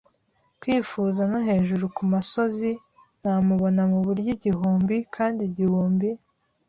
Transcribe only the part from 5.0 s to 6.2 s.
kandi igihumbi